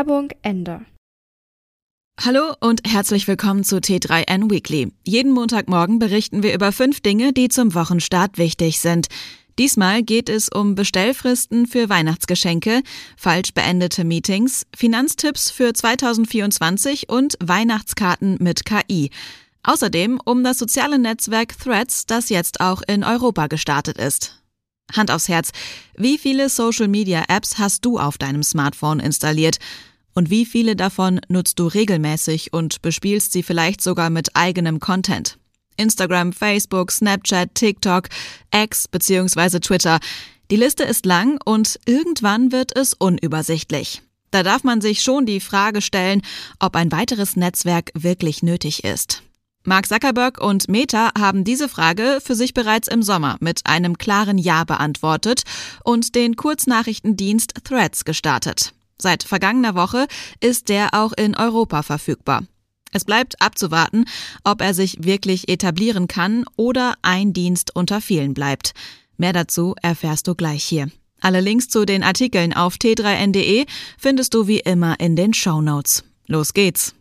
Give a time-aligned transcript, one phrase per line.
[0.00, 0.86] Werbung Ende.
[2.18, 4.92] Hallo und herzlich willkommen zu T3N Weekly.
[5.06, 9.08] Jeden Montagmorgen berichten wir über fünf Dinge, die zum Wochenstart wichtig sind.
[9.58, 12.80] Diesmal geht es um Bestellfristen für Weihnachtsgeschenke,
[13.18, 19.10] falsch beendete Meetings, Finanztipps für 2024 und Weihnachtskarten mit KI.
[19.64, 24.40] Außerdem um das soziale Netzwerk Threads, das jetzt auch in Europa gestartet ist.
[24.96, 25.50] Hand aufs Herz,
[25.94, 29.58] wie viele Social-Media-Apps hast du auf deinem Smartphone installiert?
[30.14, 35.38] Und wie viele davon nutzt du regelmäßig und bespielst sie vielleicht sogar mit eigenem Content?
[35.76, 38.08] Instagram, Facebook, Snapchat, TikTok,
[38.54, 39.60] X bzw.
[39.60, 39.98] Twitter.
[40.50, 44.02] Die Liste ist lang und irgendwann wird es unübersichtlich.
[44.30, 46.22] Da darf man sich schon die Frage stellen,
[46.58, 49.22] ob ein weiteres Netzwerk wirklich nötig ist.
[49.64, 54.38] Mark Zuckerberg und Meta haben diese Frage für sich bereits im Sommer mit einem klaren
[54.38, 55.42] Ja beantwortet
[55.84, 58.72] und den Kurznachrichtendienst Threads gestartet.
[59.00, 60.06] Seit vergangener Woche
[60.40, 62.44] ist der auch in Europa verfügbar.
[62.92, 64.04] Es bleibt abzuwarten,
[64.44, 68.72] ob er sich wirklich etablieren kann oder ein Dienst unter vielen bleibt.
[69.16, 70.90] Mehr dazu erfährst du gleich hier.
[71.20, 73.66] Alle Links zu den Artikeln auf t3n.de
[73.98, 76.04] findest du wie immer in den Show Notes.
[76.26, 76.94] Los geht's!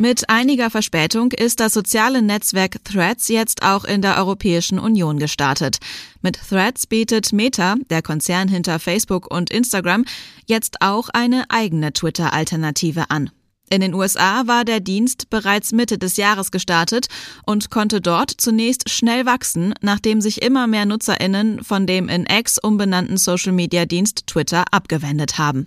[0.00, 5.78] Mit einiger Verspätung ist das soziale Netzwerk Threads jetzt auch in der Europäischen Union gestartet.
[6.22, 10.04] Mit Threads bietet Meta, der Konzern hinter Facebook und Instagram,
[10.46, 13.30] jetzt auch eine eigene Twitter-Alternative an.
[13.70, 17.08] In den USA war der Dienst bereits Mitte des Jahres gestartet
[17.44, 22.58] und konnte dort zunächst schnell wachsen, nachdem sich immer mehr Nutzerinnen von dem in X
[22.62, 25.66] umbenannten Social-Media-Dienst Twitter abgewendet haben.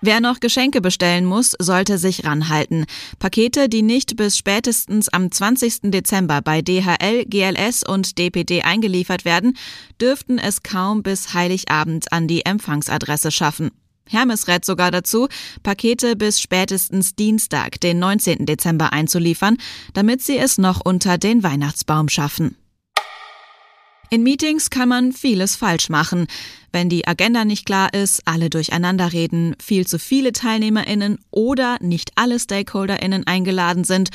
[0.00, 2.86] Wer noch Geschenke bestellen muss, sollte sich ranhalten.
[3.18, 5.90] Pakete, die nicht bis spätestens am 20.
[5.90, 9.56] Dezember bei DHL, GLS und DPD eingeliefert werden,
[10.00, 13.70] dürften es kaum bis Heiligabend an die Empfangsadresse schaffen.
[14.08, 15.28] Hermes rät sogar dazu,
[15.62, 18.46] Pakete bis spätestens Dienstag, den 19.
[18.46, 19.58] Dezember einzuliefern,
[19.94, 22.56] damit sie es noch unter den Weihnachtsbaum schaffen.
[24.10, 26.28] In Meetings kann man vieles falsch machen.
[26.72, 32.12] Wenn die Agenda nicht klar ist, alle durcheinander reden, viel zu viele TeilnehmerInnen oder nicht
[32.16, 34.08] alle StakeholderInnen eingeladen sind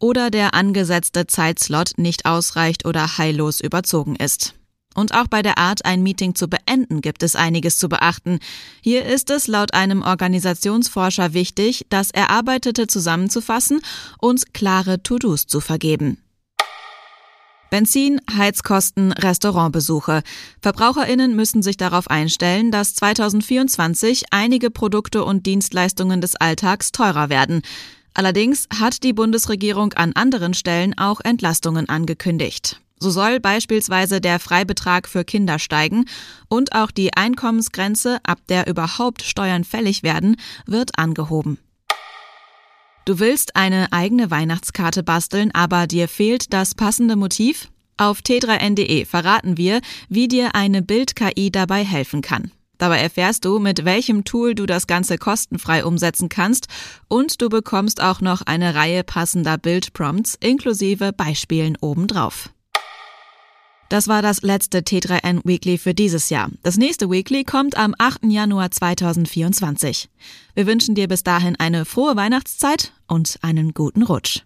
[0.00, 4.54] oder der angesetzte Zeitslot nicht ausreicht oder heillos überzogen ist.
[4.96, 8.40] Und auch bei der Art, ein Meeting zu beenden, gibt es einiges zu beachten.
[8.80, 13.80] Hier ist es laut einem Organisationsforscher wichtig, das Erarbeitete zusammenzufassen
[14.18, 16.18] und klare To-Dos zu vergeben.
[17.76, 20.22] Benzin, Heizkosten, Restaurantbesuche.
[20.62, 27.60] Verbraucherinnen müssen sich darauf einstellen, dass 2024 einige Produkte und Dienstleistungen des Alltags teurer werden.
[28.14, 32.80] Allerdings hat die Bundesregierung an anderen Stellen auch Entlastungen angekündigt.
[32.98, 36.06] So soll beispielsweise der Freibetrag für Kinder steigen
[36.48, 41.58] und auch die Einkommensgrenze, ab der überhaupt Steuern fällig werden, wird angehoben.
[43.06, 47.68] Du willst eine eigene Weihnachtskarte basteln, aber dir fehlt das passende Motiv?
[47.96, 52.50] Auf t3n.de verraten wir, wie dir eine Bild-KI dabei helfen kann.
[52.78, 56.66] Dabei erfährst du, mit welchem Tool du das Ganze kostenfrei umsetzen kannst
[57.06, 62.50] und du bekommst auch noch eine Reihe passender Bildprompts inklusive Beispielen obendrauf.
[63.88, 66.50] Das war das letzte T3N Weekly für dieses Jahr.
[66.62, 68.24] Das nächste Weekly kommt am 8.
[68.24, 70.08] Januar 2024.
[70.54, 74.42] Wir wünschen dir bis dahin eine frohe Weihnachtszeit und einen guten Rutsch.